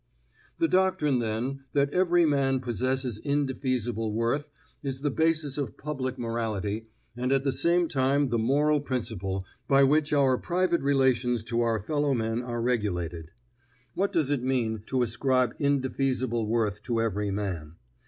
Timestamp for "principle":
8.81-9.45